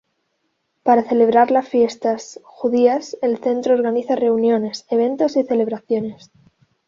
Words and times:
Para 0.81 1.03
celebrar 1.03 1.51
las 1.51 1.69
fiestas 1.69 2.39
judías 2.43 3.15
el 3.21 3.37
Centro 3.37 3.75
organiza 3.75 4.15
reuniones, 4.15 4.87
eventos 4.89 5.37
y 5.37 5.43
celebraciones. 5.43 6.31